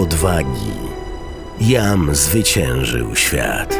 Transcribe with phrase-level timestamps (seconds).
[0.00, 0.72] odwagi.
[1.60, 3.78] Jam zwyciężył świat.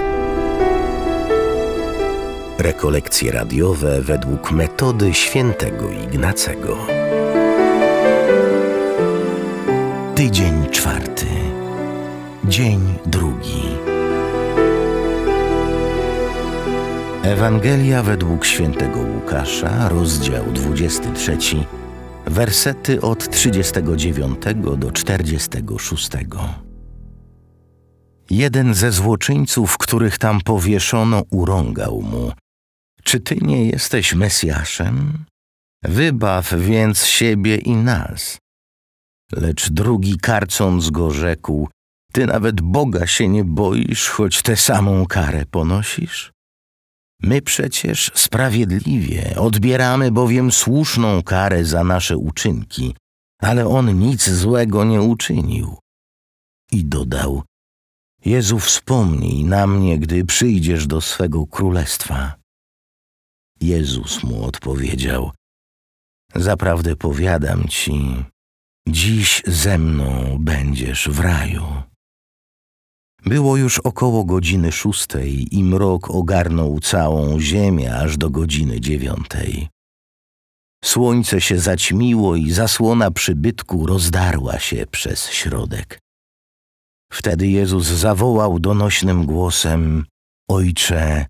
[2.58, 6.78] Rekolekcje radiowe według metody świętego Ignacego.
[10.14, 11.26] Tydzień czwarty.
[12.44, 13.62] Dzień drugi.
[17.22, 21.36] Ewangelia według świętego Łukasza, rozdział 23,
[22.26, 24.38] wersety od 39
[24.76, 26.08] do 46.
[28.30, 32.32] Jeden ze złoczyńców, których tam powieszono, urągał mu:
[33.04, 35.24] Czy ty nie jesteś Mesjaszem?
[35.84, 38.38] Wybaw więc siebie i nas.
[39.32, 41.68] Lecz drugi karcąc go rzekł:
[42.12, 46.32] Ty nawet Boga się nie boisz, choć tę samą karę ponosisz?
[47.22, 52.94] My przecież sprawiedliwie odbieramy bowiem słuszną karę za nasze uczynki,
[53.40, 55.78] ale on nic złego nie uczynił.
[56.72, 57.42] I dodał:
[58.24, 62.34] Jezu, wspomnij na mnie, gdy przyjdziesz do swego królestwa.
[63.60, 65.30] Jezus mu odpowiedział:
[66.34, 68.24] Zaprawdę powiadam ci,
[68.88, 71.89] dziś ze mną będziesz w raju.
[73.24, 79.68] Było już około godziny szóstej i mrok ogarnął całą ziemię aż do godziny dziewiątej.
[80.84, 85.98] Słońce się zaćmiło i zasłona przybytku rozdarła się przez środek.
[87.12, 90.04] Wtedy Jezus zawołał donośnym głosem:
[90.48, 91.26] Ojcze,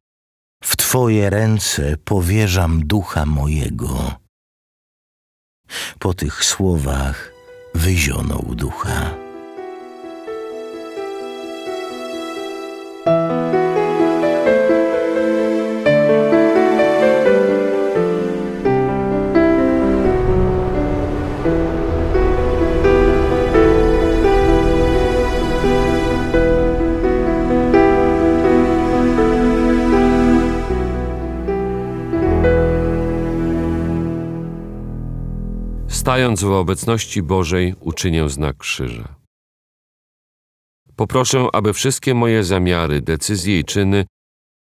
[0.63, 4.15] w Twoje ręce powierzam ducha mojego.
[5.99, 7.33] Po tych słowach
[7.75, 9.20] wyzionął ducha.
[36.11, 39.15] Stając w obecności Bożej, uczynię znak krzyża.
[40.97, 44.05] Poproszę, aby wszystkie moje zamiary, decyzje i czyny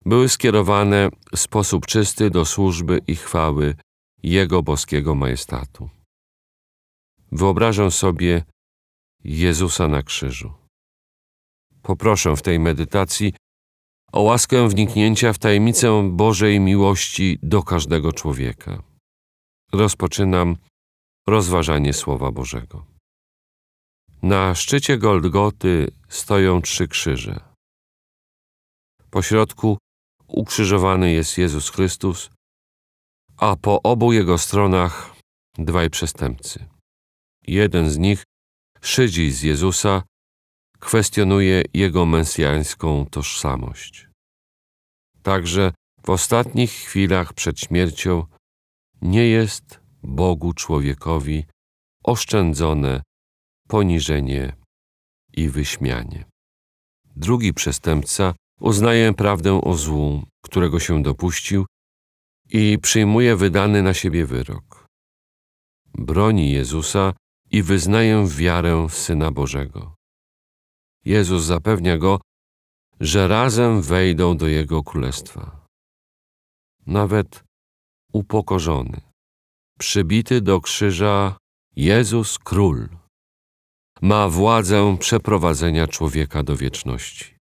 [0.05, 3.75] były skierowane w sposób czysty do służby i chwały
[4.23, 5.89] Jego boskiego majestatu.
[7.31, 8.43] Wyobrażę sobie
[9.23, 10.53] Jezusa na krzyżu.
[11.81, 13.33] Poproszę w tej medytacji
[14.11, 18.83] o łaskę wniknięcia w tajemnicę Bożej miłości do każdego człowieka.
[19.73, 20.55] Rozpoczynam
[21.29, 22.85] rozważanie Słowa Bożego.
[24.21, 27.39] Na szczycie Goldgoty stoją trzy krzyże.
[29.09, 29.77] Po środku
[30.27, 32.29] ukrzyżowany jest Jezus Chrystus,
[33.37, 35.15] a po obu jego stronach
[35.57, 36.65] dwaj przestępcy.
[37.47, 38.23] Jeden z nich
[38.81, 40.03] szydzi z Jezusa,
[40.79, 44.07] kwestionuje jego mesjańską tożsamość.
[45.23, 45.71] Także
[46.05, 48.25] w ostatnich chwilach przed śmiercią
[49.01, 51.45] nie jest Bogu człowiekowi
[52.03, 53.03] oszczędzone
[53.67, 54.55] poniżenie
[55.33, 56.25] i wyśmianie.
[57.15, 61.65] Drugi przestępca uznaje prawdę o złu, którego się dopuścił
[62.49, 64.85] i przyjmuje wydany na siebie wyrok.
[65.93, 67.13] Broni Jezusa
[67.51, 69.95] i wyznaje wiarę w Syna Bożego.
[71.05, 72.21] Jezus zapewnia go,
[72.99, 75.65] że razem wejdą do Jego Królestwa.
[76.85, 77.43] Nawet
[78.13, 79.01] upokorzony,
[79.79, 81.37] przybity do krzyża
[81.75, 82.89] Jezus Król
[84.01, 87.37] ma władzę przeprowadzenia człowieka do wieczności.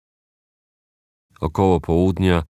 [1.39, 2.43] Około południa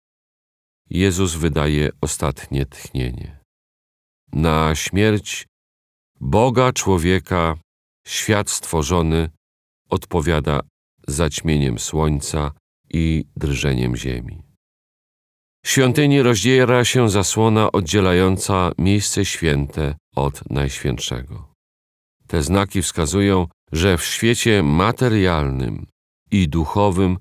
[0.90, 3.40] Jezus wydaje ostatnie tchnienie.
[4.32, 5.46] Na śmierć
[6.20, 7.56] Boga człowieka
[8.06, 9.30] świat stworzony
[9.88, 10.60] odpowiada
[11.08, 12.52] zaćmieniem słońca
[12.90, 14.51] i drżeniem ziemi.
[15.66, 21.52] Świątyni rozdziera się zasłona oddzielająca miejsce święte od najświętszego.
[22.26, 25.86] Te znaki wskazują, że w świecie materialnym
[26.30, 27.18] i duchowym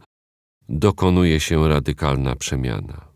[0.69, 3.07] dokonuje się radykalna przemiana.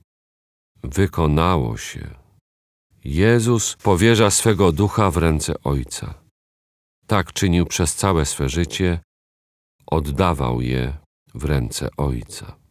[0.83, 2.15] Wykonało się.
[3.03, 6.13] Jezus powierza swego ducha w ręce Ojca.
[7.07, 8.99] Tak czynił przez całe swe życie,
[9.87, 10.97] oddawał je
[11.35, 12.64] w ręce Ojca.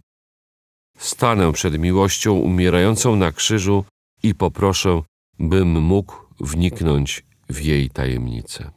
[0.99, 3.85] Stanę przed miłością umierającą na krzyżu
[4.23, 5.03] i poproszę,
[5.39, 8.71] bym mógł wniknąć w jej tajemnicę.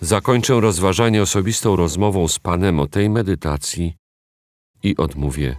[0.00, 3.96] Zakończę rozważanie osobistą rozmową z Panem o tej medytacji
[4.82, 5.56] i odmówię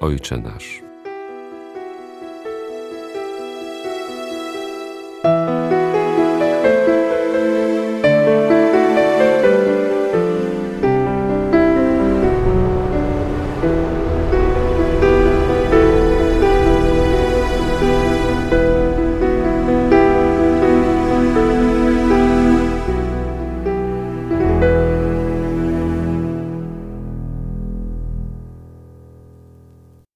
[0.00, 0.83] Ojcze nasz.